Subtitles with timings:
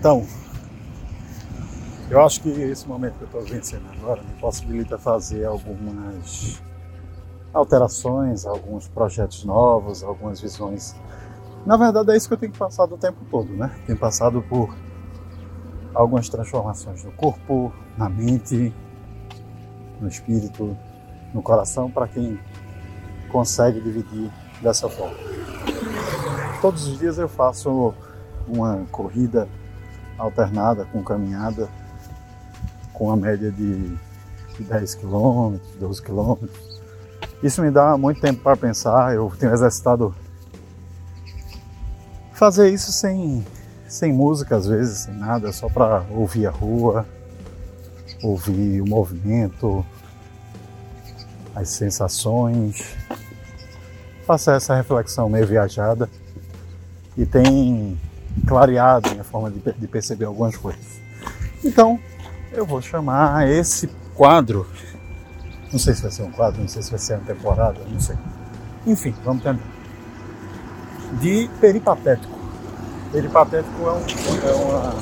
[0.00, 0.26] Então,
[2.08, 6.62] eu acho que esse momento que eu estou vencendo agora me possibilita fazer algumas
[7.52, 10.96] alterações, alguns projetos novos, algumas visões.
[11.66, 13.76] Na verdade, é isso que eu tenho passado o tempo todo, né?
[13.84, 14.74] Tenho passado por
[15.94, 18.74] algumas transformações no corpo, na mente,
[20.00, 20.74] no espírito,
[21.34, 22.40] no coração, para quem
[23.30, 25.18] consegue dividir dessa forma.
[26.62, 27.92] Todos os dias eu faço
[28.48, 29.46] uma corrida
[30.20, 31.68] alternada com caminhada,
[32.92, 33.96] com uma média de
[34.58, 36.46] 10 km, 12 km.
[37.42, 39.14] Isso me dá muito tempo para pensar.
[39.14, 40.14] Eu tenho exercitado
[42.34, 43.44] fazer isso sem,
[43.88, 47.06] sem música, às vezes, sem nada, só para ouvir a rua,
[48.22, 49.84] ouvir o movimento,
[51.54, 52.94] as sensações.
[54.26, 56.08] Faça essa reflexão meio viajada
[57.16, 57.98] e tem
[58.46, 61.00] clareado minha forma de, de perceber algumas coisas.
[61.64, 61.98] Então,
[62.52, 64.66] eu vou chamar esse quadro,
[65.72, 68.00] não sei se vai ser um quadro, não sei se vai ser uma temporada, não
[68.00, 68.16] sei.
[68.86, 69.62] Enfim, vamos tentar.
[71.20, 72.38] De peripatético.
[73.12, 74.94] Peripatético é, um, é uma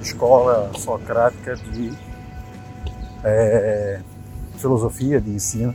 [0.00, 1.92] escola socrática de
[3.22, 4.00] é,
[4.56, 5.74] filosofia, de ensino,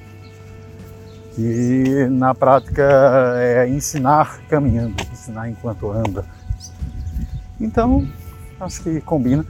[1.35, 2.83] que na prática
[3.37, 6.25] é ensinar caminhando, ensinar enquanto anda.
[7.59, 8.07] Então,
[8.59, 9.45] acho que combina.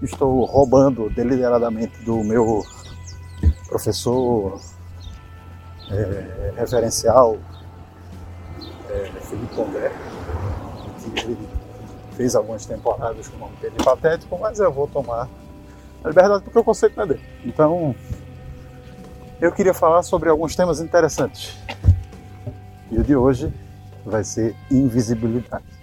[0.00, 2.64] Estou roubando deliberadamente do meu
[3.68, 4.60] professor
[5.90, 7.36] é, referencial,
[8.88, 9.92] é, Felipe André,
[11.14, 11.48] que ele
[12.16, 15.28] fez algumas temporadas com o nome dele patético, mas eu vou tomar
[16.02, 17.18] a liberdade porque o conceito não é.
[17.44, 17.94] Então,
[19.40, 21.56] eu queria falar sobre alguns temas interessantes.
[22.90, 23.52] E o de hoje
[24.04, 25.77] vai ser invisibilidade.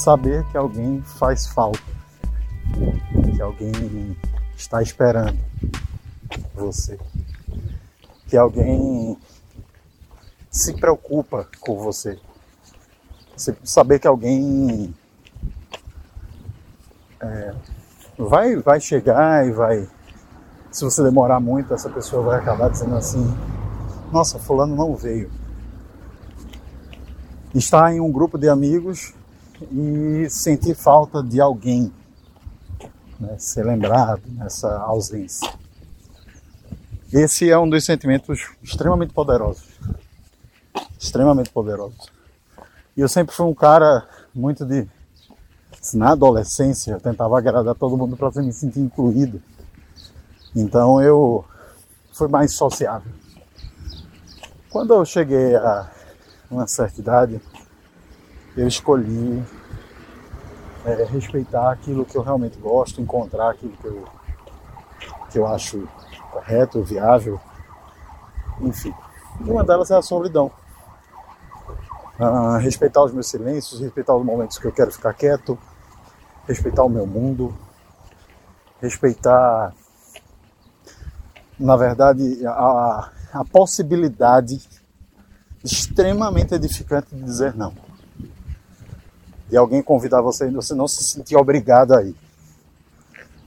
[0.00, 1.78] Saber que alguém faz falta,
[3.34, 4.16] que alguém
[4.56, 5.38] está esperando
[6.54, 6.98] você,
[8.26, 9.18] que alguém
[10.50, 12.18] se preocupa com você,
[13.62, 14.94] saber que alguém
[17.20, 17.54] é,
[18.18, 19.86] vai, vai chegar e vai.
[20.70, 23.36] Se você demorar muito, essa pessoa vai acabar dizendo assim:
[24.10, 25.30] Nossa, Fulano não veio.
[27.54, 29.12] Está em um grupo de amigos
[29.70, 31.92] e sentir falta de alguém,
[33.18, 35.52] né, ser lembrado nessa ausência.
[37.12, 39.64] Esse é um dos sentimentos extremamente poderosos.
[40.98, 42.08] Extremamente poderosos.
[42.96, 44.86] E eu sempre fui um cara muito de.
[45.94, 49.42] Na adolescência, eu tentava agradar todo mundo para me sentir incluído.
[50.54, 51.44] Então eu
[52.12, 53.10] fui mais sociável.
[54.68, 55.90] Quando eu cheguei a
[56.50, 57.40] uma certa idade,
[58.56, 59.44] eu escolhi
[60.84, 64.04] é, respeitar aquilo que eu realmente gosto, encontrar aquilo que eu,
[65.30, 65.88] que eu acho
[66.30, 67.40] correto, viável,
[68.60, 68.94] enfim.
[69.40, 70.50] E uma delas é a solidão.
[72.18, 75.58] Ah, respeitar os meus silêncios, respeitar os momentos que eu quero ficar quieto,
[76.46, 77.54] respeitar o meu mundo,
[78.80, 79.72] respeitar,
[81.58, 84.60] na verdade, a, a possibilidade
[85.64, 87.89] extremamente edificante de dizer não
[89.50, 92.14] e alguém convidar você e você não se sentir obrigado a ir.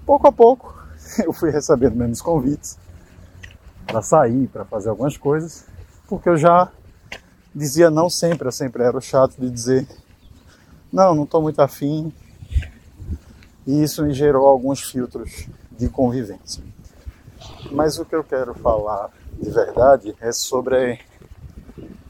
[0.05, 0.75] Pouco a pouco
[1.23, 2.77] eu fui recebendo menos convites
[3.85, 5.65] para sair, para fazer algumas coisas,
[6.07, 6.71] porque eu já
[7.53, 9.87] dizia não sempre, eu sempre era o chato de dizer
[10.93, 12.13] não, não estou muito afim.
[13.65, 16.63] E isso me gerou alguns filtros de convivência.
[17.71, 19.09] Mas o que eu quero falar
[19.41, 20.99] de verdade é sobre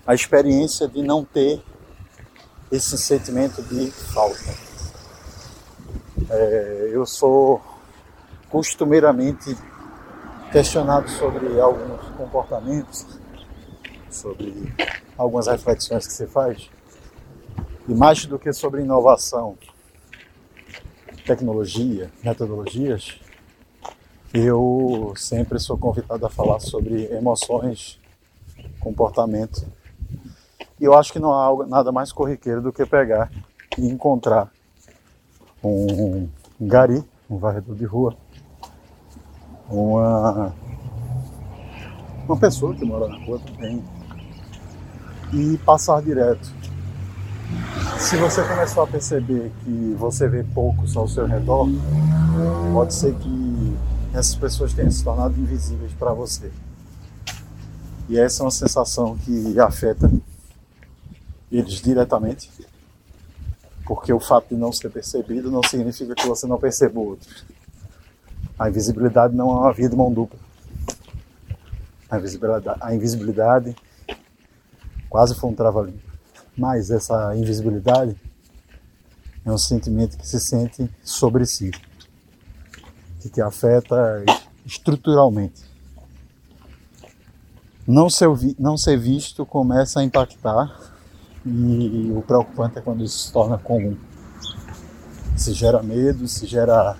[0.05, 1.63] a experiência de não ter
[2.73, 4.51] esse sentimento de falta.
[6.27, 7.61] É, eu sou
[8.49, 9.55] costumeiramente
[10.51, 13.05] questionado sobre alguns comportamentos,
[14.09, 14.73] sobre
[15.15, 16.71] algumas reflexões que você faz,
[17.87, 19.55] e mais do que sobre inovação,
[21.27, 23.19] tecnologia, metodologias,
[24.33, 27.99] eu sempre sou convidado a falar sobre emoções,
[28.79, 29.63] comportamento.
[30.79, 33.31] E eu acho que não há nada mais corriqueiro do que pegar
[33.77, 34.51] e encontrar
[35.63, 36.27] um
[36.59, 38.15] gari, um varredor de rua,
[39.69, 40.53] uma,
[42.27, 43.83] uma pessoa que mora na rua também,
[45.31, 46.53] e passar direto.
[47.97, 51.67] Se você começou a perceber que você vê poucos ao seu redor,
[52.73, 53.77] pode ser que
[54.13, 56.51] essas pessoas tenham se tornado invisíveis para você.
[58.09, 60.11] E essa é uma sensação que afeta
[61.53, 62.49] eles diretamente,
[63.85, 67.29] porque o fato de não ser percebido não significa que você não perceba o outro.
[68.57, 70.39] A invisibilidade não é uma via de mão dupla.
[72.09, 73.75] A invisibilidade, a invisibilidade
[75.09, 76.01] quase foi um trava-língua.
[76.57, 78.15] Mas essa invisibilidade
[79.45, 81.71] é um sentimento que se sente sobre si,
[83.19, 84.23] que te afeta
[84.65, 85.61] estruturalmente.
[87.85, 88.27] Não ser,
[88.57, 90.92] não ser visto começa a impactar
[91.45, 93.97] e o preocupante é quando isso se torna comum.
[95.35, 96.97] Se gera medo, se gera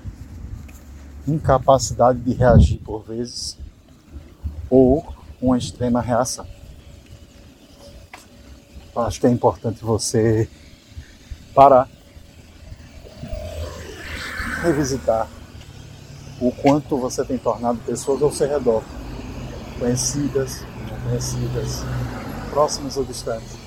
[1.28, 3.58] incapacidade de reagir por vezes
[4.70, 5.06] ou
[5.42, 6.46] uma extrema reação.
[8.96, 10.50] Eu acho que é importante você
[11.56, 11.90] parar,
[14.62, 15.28] revisitar
[16.40, 18.84] o quanto você tem tornado pessoas ao seu redor,
[19.80, 21.84] conhecidas, não conhecidas,
[22.52, 23.63] próximas ou distantes,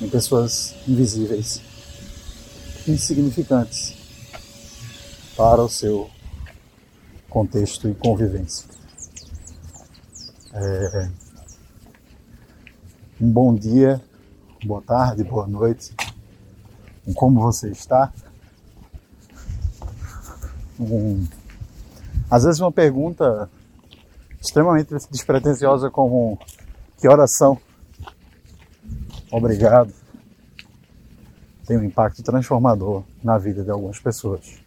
[0.00, 1.60] em pessoas invisíveis,
[2.88, 3.94] insignificantes
[5.36, 6.10] para o seu
[7.28, 8.66] contexto e convivência.
[10.52, 11.08] É,
[13.20, 14.02] um bom dia,
[14.64, 15.94] boa tarde, boa noite.
[17.14, 18.12] Como você está?
[20.78, 21.26] Um,
[22.30, 23.50] às vezes uma pergunta
[24.40, 26.38] extremamente despretensiosa como
[26.98, 27.60] que oração?
[29.30, 29.92] Obrigado.
[31.66, 34.58] Tem um impacto transformador na vida de algumas pessoas.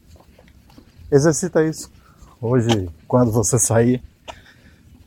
[1.11, 1.91] Exercita isso.
[2.41, 4.01] Hoje, quando você sair,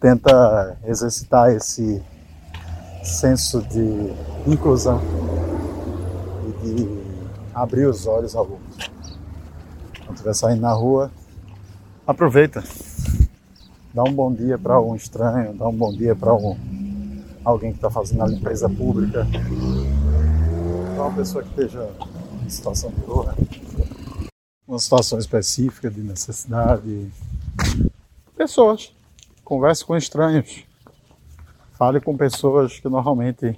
[0.01, 2.03] tenta exercitar esse
[3.03, 4.13] senso de
[4.47, 5.01] inclusão
[6.47, 6.89] e de
[7.55, 8.91] abrir os olhos ao outro.
[10.05, 11.11] Quando estiver saindo na rua,
[12.07, 12.63] aproveita.
[13.95, 16.55] Dá um bom dia para um estranho, dá um bom dia para um,
[17.47, 19.25] alguém que está fazendo a limpeza pública,
[20.95, 21.89] para uma pessoa que esteja
[22.45, 23.37] em situação de rua,
[24.67, 27.09] uma situação específica de necessidade.
[28.37, 28.93] Pessoas.
[29.45, 30.65] Converse com estranhos.
[31.75, 33.57] Fale com pessoas que normalmente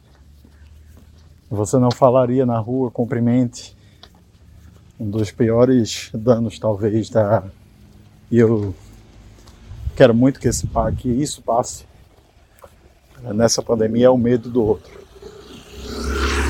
[1.50, 3.74] você não falaria na rua, cumprimente.
[5.00, 7.42] Um dos piores danos, talvez, da.
[8.30, 8.74] E eu
[9.96, 10.68] quero muito que, esse,
[10.98, 11.86] que isso passe
[13.22, 14.98] nessa pandemia é o medo do outro.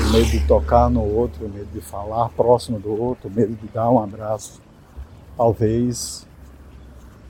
[0.07, 3.53] O medo de tocar no outro, o medo de falar próximo do outro, o medo
[3.55, 4.61] de dar um abraço.
[5.37, 6.27] Talvez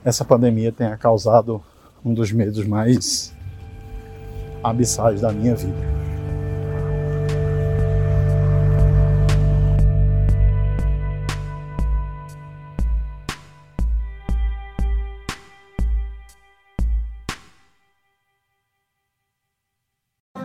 [0.04, 1.62] essa pandemia tenha causado
[2.04, 3.34] um dos medos mais
[4.62, 5.99] abissais da minha vida.